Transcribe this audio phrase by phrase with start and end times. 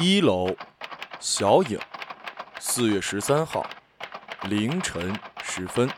[0.00, 0.54] 一楼，
[1.18, 1.76] 小影，
[2.60, 3.68] 四月十三号，
[4.42, 5.90] 凌晨时分。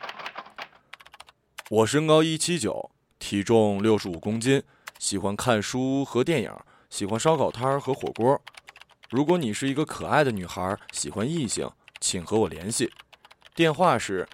[1.69, 4.63] 我身高一七九，体重六十五公斤，
[4.99, 6.51] 喜欢看书和电影，
[6.89, 8.41] 喜欢烧烤摊和火锅。
[9.11, 11.71] 如果你是一个可爱的女孩，喜欢异性，
[12.01, 12.91] 请和我联系，
[13.55, 14.27] 电话是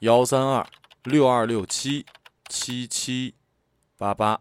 [0.00, 0.66] 幺三二
[1.04, 2.04] 六二六七
[2.50, 3.34] 七七
[3.96, 4.38] 八八。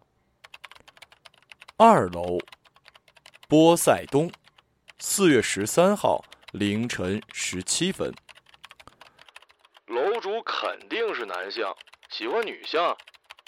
[1.78, 2.38] 二楼，
[3.48, 4.30] 波塞冬，
[5.06, 8.12] 四月十三号凌晨十七分。
[9.86, 11.68] 楼主肯定是男性，
[12.10, 12.80] 喜欢女性，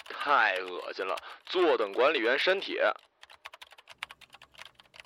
[0.04, 1.16] 太恶心了！
[1.46, 2.92] 坐等管理员删帖。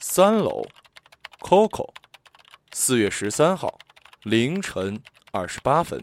[0.00, 0.64] 三楼。
[1.38, 1.94] Coco，
[2.72, 3.78] 四月十三号
[4.24, 5.00] 凌晨
[5.32, 6.02] 二十八分。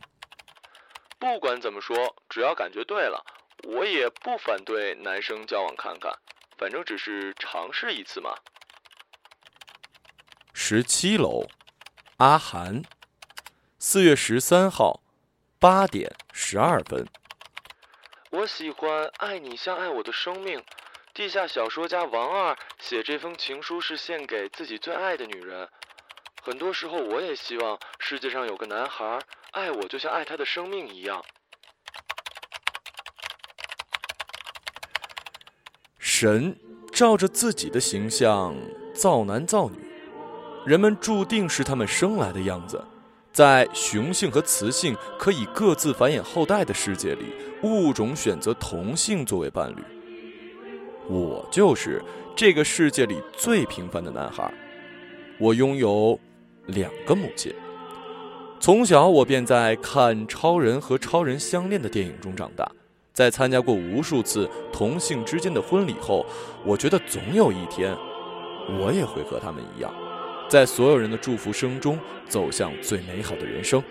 [1.20, 3.22] 不管怎么说，只要感觉对了，
[3.68, 6.12] 我也不反对男生交往看看，
[6.58, 8.34] 反正只是尝试一次嘛。
[10.70, 11.47] 十七楼，
[12.17, 12.83] 阿涵，
[13.80, 15.00] 四月十三号
[15.59, 17.08] 八点十二分。
[18.31, 20.61] 我喜欢爱你像爱我的生命。
[21.14, 25.69] 地下小说家王二写这封情书是献给自己最爱的女人。
[26.42, 31.23] 很多时候，我也希望世界上有个男孩爱我，就像爱他的生命一样。
[35.97, 36.59] 神
[36.92, 38.53] 照着自己的形象
[38.94, 39.86] 造男造女，
[40.68, 42.84] 人们注定是他们生来的样子。
[43.32, 47.28] 在雄性和雌性可以各自繁衍后代的世界里，
[47.64, 49.82] 物种选择同性作为伴侣。
[51.08, 52.04] 我就是
[52.36, 54.54] 这个世界里最平凡的男孩，
[55.40, 56.20] 我拥有
[56.66, 57.50] 两个母亲。
[58.60, 62.70] 从小我便在看超人和超人相恋的电影中长大，
[63.14, 66.26] 在参加过无数次同性之间的婚礼后，
[66.66, 67.95] 我觉得总有一天，
[68.82, 69.94] 我也会和他们一样，
[70.50, 73.84] 在所有人的祝福声中走向最美好的人生。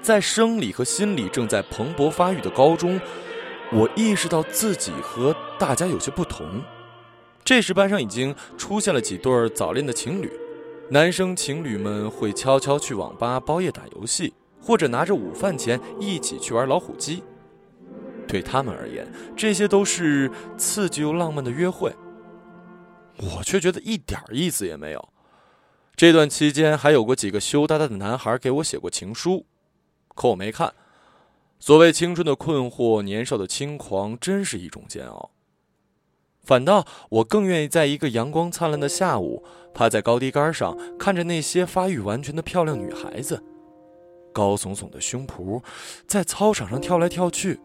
[0.00, 3.00] 在生理和心理正在蓬勃发育的高中。
[3.74, 6.62] 我意识到自己和大家有些不同。
[7.42, 10.30] 这时，班上已经出现了几对早恋的情侣。
[10.90, 17.22] 男生情侣们会悄悄去网吧包夜打游戏，或者拿着午饭钱一起去玩老虎机。
[18.28, 21.90] 对他们而言，这些都是刺激又浪漫的约会。
[23.18, 25.08] 我却觉得一点意思也没有。
[25.94, 29.46] 这段期间，还有过几个羞答答的男孩给我写过情书，
[30.14, 30.74] 可我没看。
[31.60, 35.30] 所谓青春的困惑，年少的轻狂，真是一种煎熬。
[36.42, 43.44] 反倒我更愿意在一个阳光灿烂的下午，趴在高低杆上，看着那些发育完全的漂亮女孩子，
[44.32, 45.62] 高耸耸的胸脯，
[46.08, 47.60] 在操场上跳来跳去。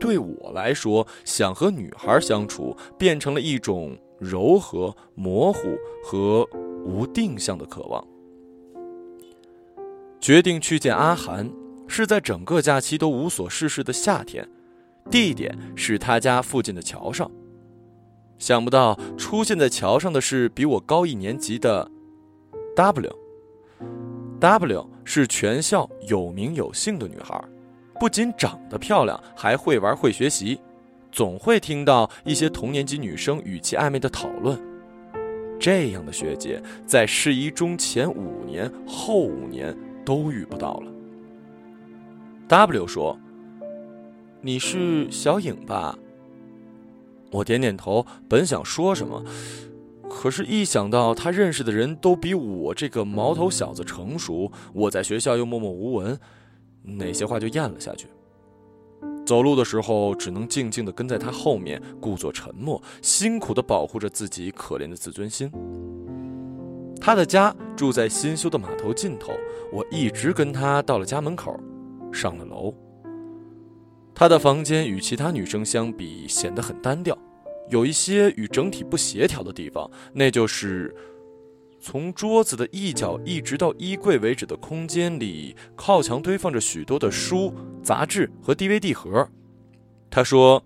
[0.00, 6.44] 对我来说，想和女孩相处，变成了一种柔和、模糊和
[6.84, 8.04] 无定向的渴望。
[10.18, 11.48] 决定去见阿涵。
[11.92, 14.48] 是在整个假期都无所事事的夏天，
[15.10, 17.28] 地点是他家附近的桥上。
[18.38, 21.90] 想不到出现在桥上的是比我高一年级的
[22.76, 23.12] W。
[24.38, 27.42] W 是全校有名有姓的女孩，
[28.00, 30.58] 不仅长得漂亮，还会玩会学习，
[31.12, 34.58] 总会听到一些同年级女生语气暧昧的讨论。
[35.60, 40.90] 这样的学姐在市一中前五年、后五年都遇不到了。
[42.48, 43.18] W 说
[44.40, 45.98] ：“你是小影吧？”
[47.30, 49.22] 我点点头，本想说什么，
[50.08, 56.18] 可是，一想到他认识的人都比我这个毛头小子成熟，我在学校又默默无闻，
[56.82, 58.06] 哪些话就咽了下去。
[59.26, 65.50] 走路的时候，只能静静地跟在他后面，故作沉默，辛苦地保护着自己可怜的自尊心。
[67.00, 69.32] 他的家住在新修的码头尽头，
[69.72, 71.58] 我一直跟他到了家门口。
[72.12, 72.74] 上了楼，
[74.12, 77.16] 她的房间与其他女生相比显得很单调，
[77.68, 80.92] 有一些与整体不协调的地方，那就是
[81.80, 89.26] 从桌子的一角一直到衣柜为止的空间里，靠墙堆放着许多的书、杂志和 DVD 盒。
[90.10, 90.62] 他说：“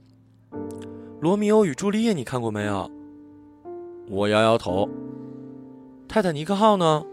[1.21, 2.91] 《罗密欧与朱丽叶》你看过没有？”
[4.11, 4.89] 我摇摇头。
[6.09, 7.05] “泰坦尼克号呢？”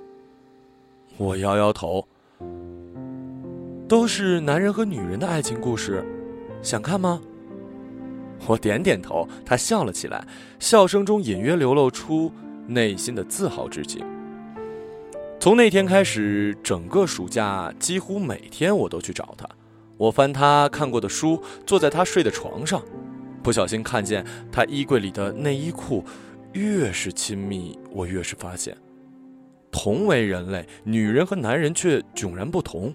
[1.18, 2.08] 我摇摇头。
[3.88, 6.04] 都是男人和女人的爱情故事，
[6.64, 7.22] 想看吗？
[8.48, 10.26] 我点点头，他笑了起来，
[10.60, 12.32] 笑声中隐约流露出
[12.74, 14.06] 内心的自豪之情。
[15.40, 19.48] 从那天开始，整个暑假几乎每天我都去找他。
[19.98, 22.82] 我翻他看过的书，坐在他睡的床上，
[23.44, 26.04] 不小心看见他衣柜里的内衣裤
[26.54, 28.76] 越是亲密，我越是发现，
[29.72, 32.94] 同为人类，女人和男人却迥然不同，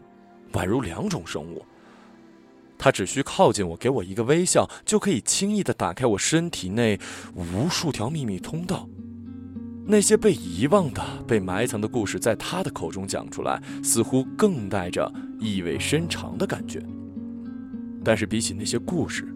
[0.53, 1.65] 宛如两种生物。
[2.79, 7.01] 他只需靠近我，给我一个微笑，就可以轻易的打开我身体内
[7.35, 8.89] 无数条秘密通道。
[9.89, 16.83] 那些被遗忘的、被埋藏的故事，在他的口中讲出来，似乎更带着意味深长的感觉。
[18.03, 19.33] 但是比起那些故事，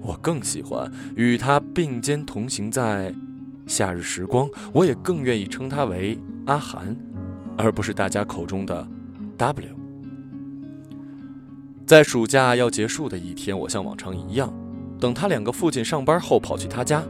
[0.00, 3.14] 我更喜欢与他并肩同行在
[3.66, 4.48] 夏日时光。
[4.72, 6.96] 我也更愿意称他为阿寒，
[7.58, 8.88] 而不是大家口中的
[9.36, 9.68] W。
[11.86, 14.52] 在暑假要结束的一天，我像往常一样，
[14.98, 17.02] 等他两个父亲上班后跑去他家。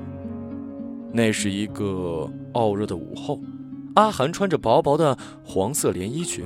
[1.18, 3.40] 那是一个傲热的午后，
[3.96, 6.44] 阿寒穿着薄薄的黄色连衣裙，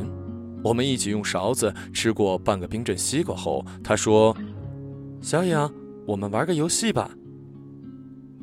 [0.65, 4.35] 我们一起用勺子吃过半个冰镇西瓜后，他说
[5.21, 5.71] ：“小影，
[6.07, 7.11] 我们玩个游戏吧。”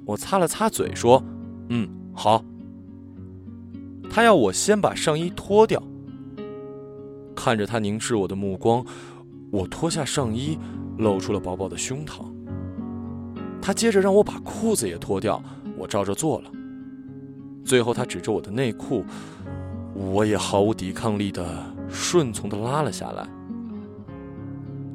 [0.05, 1.23] 我擦了擦嘴说
[1.69, 2.45] ：“嗯，好。”
[4.07, 5.81] 他要我先把上衣脱掉，
[7.35, 8.85] 看着他凝视我的目光。
[9.51, 10.59] 我脱下上衣，
[10.99, 12.23] 露出了薄薄的胸膛。
[13.59, 15.41] 他接着让我把裤子也脱掉，
[15.79, 16.51] 我照着做了。
[17.63, 19.05] 最后，他指着我的内裤，
[19.95, 23.27] 我也毫无抵抗力的顺从的拉了下来。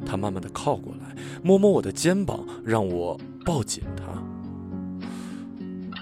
[0.05, 4.05] 他慢慢的靠过来，摸摸我的肩膀，让我抱紧他。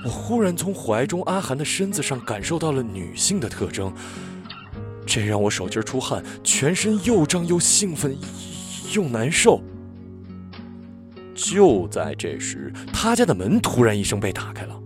[0.04, 3.92] 我忽然从怀中阿寒的身子上感受到了女性的特征。
[5.06, 8.16] 这让我手心出汗，全身又胀又兴奋，
[8.94, 9.60] 又难受。
[11.42, 14.80] 就在这时，他家的门突然一声被打开了。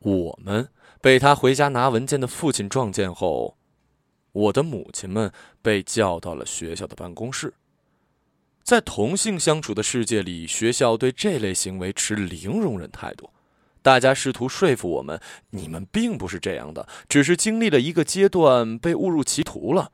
[0.00, 0.68] 我们
[1.00, 3.56] 被他回家拿文件的父亲撞见后，
[4.32, 7.54] 我的母亲们被叫到了学校的办公室。
[8.62, 13.30] 在同性相处的世界里，学校对这类行为持零容忍态度。
[13.80, 15.18] 大家试图说服我们，
[15.50, 19.90] 你们并不是这样的，只是经历了一个阶段被误入歧途了。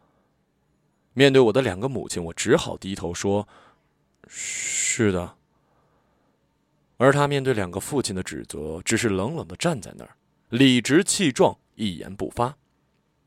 [1.14, 3.48] 面对我的两个母亲，我只好低头说
[4.28, 5.34] ：“是的。”
[6.98, 10.16] 而他面对两个父亲的指责，只是冷冷的站在那儿，
[10.48, 12.56] 理直气壮，一言不发，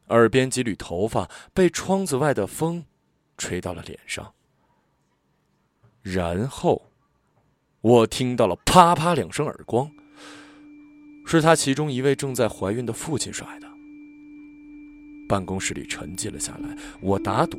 [0.08, 2.86] 耳边几缕头发被窗子外的风
[3.38, 4.34] 吹到了脸上。
[6.02, 6.92] 然后，
[7.80, 9.92] 我听到了啪啪两声耳光。
[11.24, 13.68] 是他其中一位正在怀孕的父亲甩的。
[15.30, 17.58] 办公室里沉寂了下来，我打赌，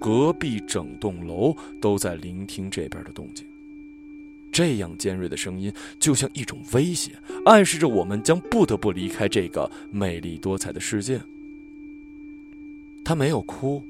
[0.00, 3.46] 隔壁整栋楼都在聆听这边的动静。
[4.50, 7.12] 这样尖锐的声音，就像一种威胁，
[7.44, 11.20] 暗示着我们将不得不离开这个美丽多彩的世界。
[13.04, 13.82] 他没有哭，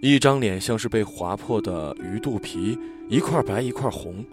[0.00, 2.78] 一张脸像是被划破的鱼肚皮，
[3.08, 4.24] 一块白一块红，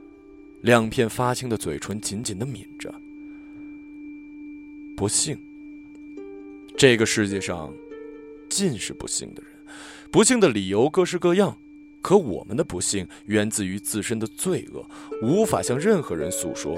[0.62, 2.94] 两片发青的嘴唇紧紧的抿着。
[4.96, 5.38] 不幸，
[6.78, 7.74] 这个世界上
[8.48, 9.52] 尽是不幸的人，
[10.16, 11.58] 不幸的理由各式各样。
[12.02, 14.86] 可我们的不幸源自于自身的罪恶，
[15.22, 16.78] 无法向任何人诉说，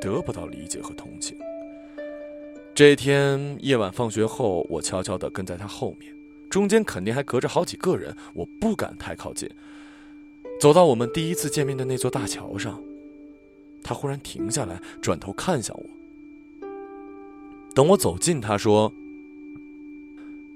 [0.00, 1.38] 得不到理解和同情。
[2.74, 6.12] 这天夜晚放学后，我悄悄地跟在他后面，
[6.50, 9.48] 中间肯定还隔着好几个人，我不敢太靠近。
[10.60, 12.82] 走到我们第一次见面的那座大桥上，
[13.84, 15.84] 他忽然停下来，转头看向我。
[17.72, 18.92] 等我走近，他说：“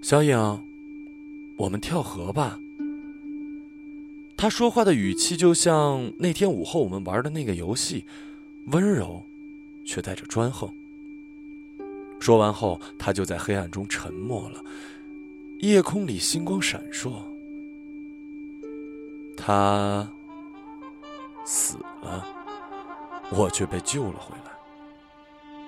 [0.02, 0.64] 小影，
[1.58, 2.58] 我们跳河吧。”
[4.38, 8.04] 他说话的语气就像那天午后我们玩的那个游戏，
[8.68, 9.24] 温柔，
[9.84, 10.72] 却带着专横。
[12.20, 14.64] 说完后，他就在黑暗中沉默了。
[15.60, 17.14] 夜空里星光闪烁，
[19.36, 20.08] 他
[21.44, 22.24] 死了，
[23.32, 24.52] 我却被救了回来。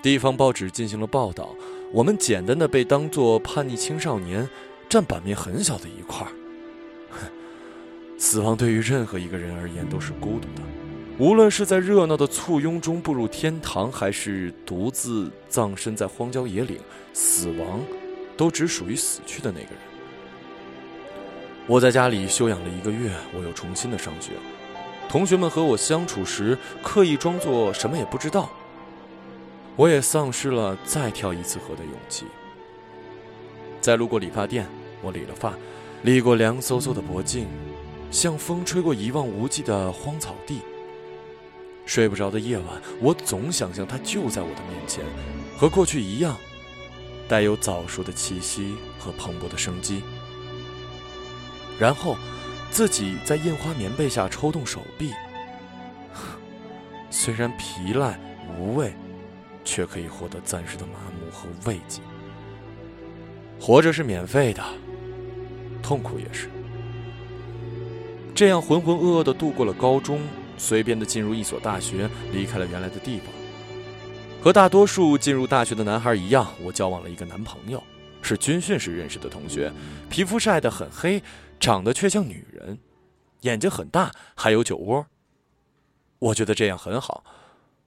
[0.01, 1.51] 地方报纸进行了报道，
[1.93, 4.49] 我们简单的被当作叛逆青少年，
[4.91, 6.33] 占版面很小的一块儿。
[8.19, 10.63] 死亡对于任何一个人而言都是孤独的，
[11.19, 16.79] 无论是在热闹的簇拥中步入天堂，还是独自葬身在荒郊野岭，
[17.15, 17.81] 死亡
[18.37, 19.79] 都只属于死去的那个人。
[21.67, 24.33] 我在家里休养了一个月，我又重新的上学。
[25.09, 28.51] 同学们和我相处时，刻意装作什么也不知道。
[29.77, 32.27] 我也丧失了再跳一次河的勇气。
[33.81, 34.67] 在路过理发店，
[35.03, 35.55] 我理了发，
[36.03, 37.47] 理过凉飕飕的脖颈，
[38.11, 40.61] 像风吹过一望无际的荒草地。
[41.87, 45.05] 睡不着的夜晚，我总想象它就在我的面前，
[45.59, 46.37] 和过去一样，
[47.29, 50.03] 带有早熟的气息和蓬勃的生机。
[51.79, 52.17] 然后，
[52.71, 55.13] 自己在印花棉被下抽动手臂，
[57.11, 58.21] 虽然疲烂。
[58.59, 58.93] 无味，
[59.65, 62.01] 却可以获得暂时的麻木和慰藉。
[63.71, 64.61] 活着是免费的，
[65.81, 66.51] 痛苦也是。
[68.35, 70.21] 这样浑浑噩噩的度过了高中，
[70.59, 73.27] 随便的进入一所大学，离开了原来的地方。
[74.43, 77.81] 和大多数进入大学的男孩一样，我交往了一个男朋友，
[78.23, 79.73] 是军训时认识的同学，
[80.09, 81.23] 皮肤晒得很黑，
[81.61, 82.77] 长得却像女人，
[83.43, 85.07] 眼睛很大，还有酒窝。
[86.19, 87.23] 我觉得这样很好，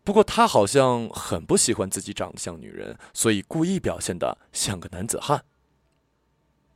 [0.06, 5.44] 不过他好像很不喜欢自己长得像女人，所以故意表现得像个男子汉。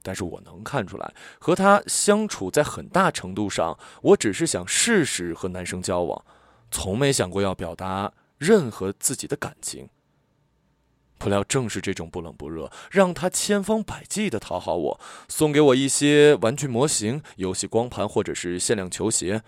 [0.08, 6.24] 但是我能看出来，和他相处在很大程度上，我只是想试试和男生交往，
[6.72, 8.14] 从没想过要表达。
[8.38, 9.90] 任何自己的感情，
[11.18, 19.44] 不料正是这种不冷不热，让他千方百计的讨好我，送给我一些玩具模型、游戏光盘或者是限量球鞋。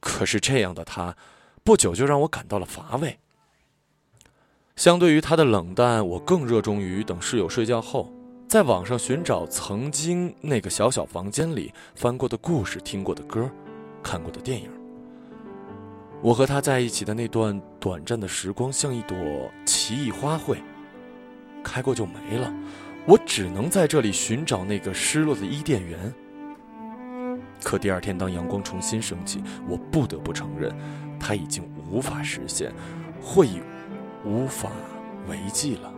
[0.00, 1.16] 可是这样的他，
[1.62, 3.18] 不久就让我感到了乏味。
[4.76, 8.12] 相对于他的冷淡，我更热衷于等室友睡觉后，
[8.46, 13.50] 在网上寻找曾经那个小小房间里翻过的故事、听过的歌、
[14.02, 14.70] 看过的电影。
[16.22, 19.16] 我和他在一起的那段短暂的时光，像一朵
[19.66, 20.58] 奇异花卉，
[21.64, 22.52] 开过就没了。
[23.06, 26.14] 我只能在这里寻找那个失落的伊甸园。
[27.62, 30.72] 可第二天，当阳光重新升起，我不得不承认，
[31.18, 32.72] 它已经无法实现，
[33.20, 33.60] 或已
[34.24, 34.70] 无法
[35.28, 35.92] 为继了。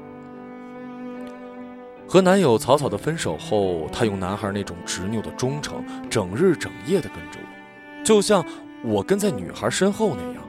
[2.08, 8.44] 和男友草草的分手后，他用男孩那种执拗的忠诚，整日整夜的跟着我，就像……
[8.84, 10.42] 我跟在女孩身后那样，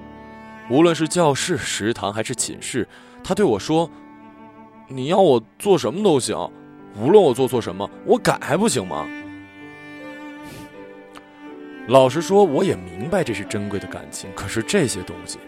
[0.70, 2.88] 无论是教室、食堂还是寝室，
[3.24, 3.90] 他对我说
[4.88, 6.38] ：“你要我做什么都行，
[7.00, 9.08] 无论我做错什么，我改还不行吗？”
[11.88, 15.40] 老实说，我也明白这是珍贵的感情，可是这些东西，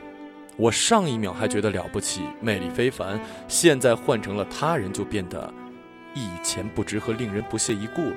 [0.56, 5.54] 我上一秒还觉得了不起、魅力非凡，现在换成了他人就变得
[6.20, 8.16] 一钱不值和令人不屑一顾了。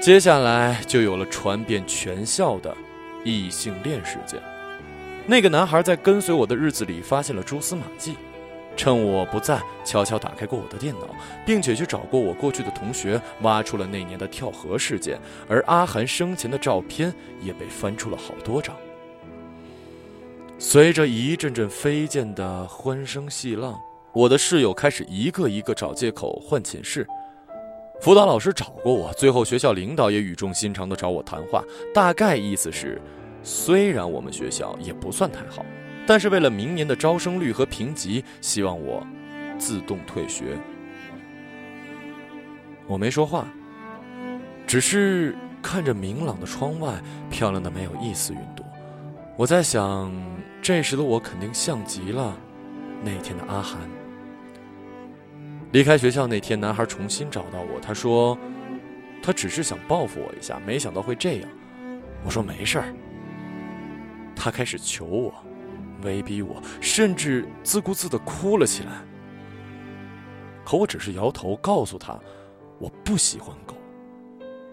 [0.00, 2.76] 接下来就有了传遍全校的。
[3.24, 4.42] 异性恋事件，
[5.28, 8.16] 那个男孩在跟随我的日子里发现了蛛丝马迹，
[8.76, 11.06] 趁我不在，悄悄打开过我的电脑，
[11.46, 18.74] 并且去找过我过去的同学，挖出了那年的跳河事件，而阿涵生前的照片也被翻出了好多张。
[20.58, 23.80] 随着一阵阵飞溅的欢声细浪，
[24.14, 27.06] 我的室友开始一个一个找借口换寝室。
[28.00, 31.62] 辅导老师找过我，最后学校领导也语重心长地找我谈话，
[31.94, 33.00] 大概意思是，
[33.42, 35.64] 虽然我们学校也不算太好，
[36.06, 39.06] 但是为了明年的招生率和评级，希望我
[39.56, 40.58] 自动退学。
[42.86, 43.46] 我没说话，
[44.66, 47.00] 只是看着明朗的窗外，
[47.30, 48.66] 漂亮的没有一丝云朵。
[49.36, 50.12] 我在想，
[50.60, 52.36] 这时的我肯定像极了
[53.02, 53.78] 那天的阿涵。
[55.72, 57.80] 离开学校那天，男孩重新找到我。
[57.80, 58.38] 他说
[59.22, 61.48] ：“他只是想报复我一下，没想到会这样。”
[62.24, 62.94] 我说：“没事儿。”
[64.36, 65.34] 他开始求我，
[66.02, 69.02] 威逼我，甚至自顾自的哭了起来。
[70.62, 72.20] 可我只是摇头，告诉他
[72.78, 73.74] ：“我不喜欢狗，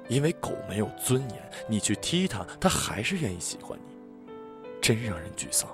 [0.10, 1.52] 因为狗没有尊严。
[1.70, 4.32] 你去踢它，它还是愿意喜欢你，
[4.82, 5.70] 真让人沮丧。”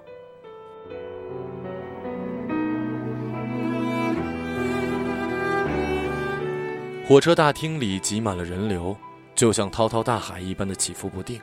[7.08, 8.98] 火车大厅里挤满了人流，
[9.36, 11.40] 就像滔滔大海一般的起伏不定。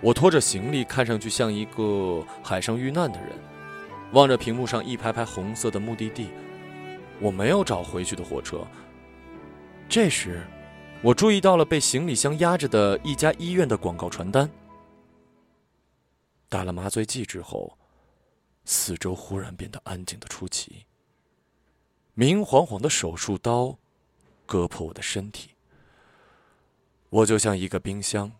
[0.00, 3.30] 我拖着行李，看上去像一个海上遇难的人，
[4.12, 6.28] 望着屏幕上一排排红色的目的地。
[7.18, 8.64] 我没有找回去的火车。
[9.88, 10.46] 这时，
[11.02, 14.48] 我注意到了被行李箱压着的一家医院的广告传单。
[16.48, 17.76] 打了麻醉剂之后，
[18.64, 20.86] 四周忽然变得安静的出奇。
[22.14, 23.76] 明晃晃的手术刀。
[24.46, 25.50] 割破我的身体，
[27.10, 28.32] 我就像一个冰箱，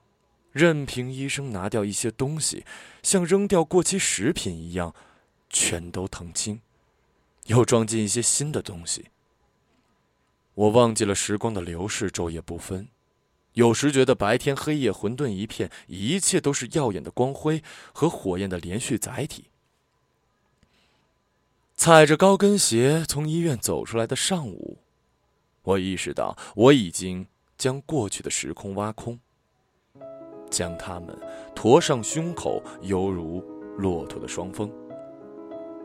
[0.52, 2.64] 任凭医生拿掉一些东西，
[3.02, 4.94] 像扔掉过期食品一样，
[5.48, 6.60] 全都腾清，
[7.46, 9.06] 又装进一些新的东西。
[10.54, 12.88] 我忘记了时光的流逝，昼夜不分，
[13.54, 19.46] 有时觉得白天黑夜混沌一片，一切都是耀眼的光辉和火焰的连续载体。
[21.74, 24.83] 踩着高跟鞋从医院走出来的上午。
[25.64, 29.18] 我意识到，我已经将过去的时空挖空，
[30.50, 31.18] 将它们
[31.54, 33.42] 驮上胸口，犹如
[33.78, 34.70] 骆驼的双峰。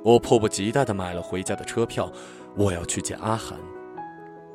[0.04, 2.12] 我迫不及待地买了回家的车票，
[2.58, 3.58] 我要去见阿涵。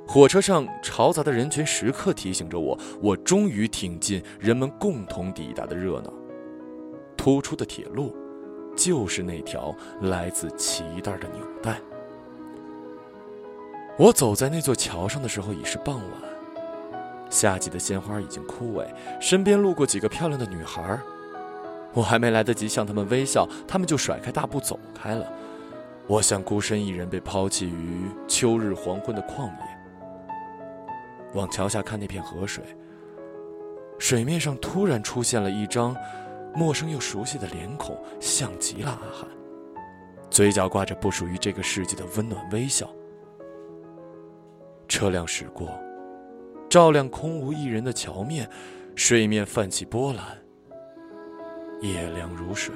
[0.06, 6.12] 火车上嘈杂的人群时刻提醒着我，我终于挺进人们共同抵达的热闹。
[7.16, 8.14] 突出的铁路，
[8.76, 11.80] 就是那条来自脐带的纽带。
[13.96, 16.20] 我走在那座桥上的时候已是傍晚，
[17.30, 18.84] 夏季的鲜花已经枯萎，
[19.20, 20.98] 身边路过几个漂亮的女孩，
[21.92, 25.32] 我还没来得及向她们微笑，她们就甩开大步走开了。
[26.08, 29.78] 我像孤身一人被抛弃于秋日黄昏的旷野。
[31.34, 32.64] 往桥下看那片河水，
[34.00, 35.96] 水面上突然出现了一张
[36.52, 39.28] 陌生又熟悉的脸孔，像极了阿寒，
[40.30, 42.90] 嘴角挂着不属于这个世界的温暖微笑。
[44.96, 45.76] 车辆驶过，
[46.70, 48.48] 照亮空无一人的桥面，
[48.94, 50.24] 水面泛起波澜，
[51.80, 52.72] 夜凉如水。